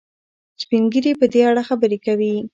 سپین 0.61 0.83
ږیري 0.91 1.13
په 1.19 1.25
دې 1.33 1.41
اړه 1.49 1.61
خبرې 1.69 1.97
کوي. 2.05 2.35